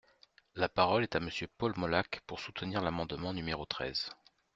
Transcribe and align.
La 0.55 0.67
parole 0.67 1.03
est 1.03 1.15
à 1.15 1.19
Monsieur 1.19 1.47
Paul 1.59 1.73
Molac, 1.77 2.21
pour 2.25 2.39
soutenir 2.39 2.81
l’amendement 2.81 3.33
numéro 3.33 3.65
treize. 3.67 4.09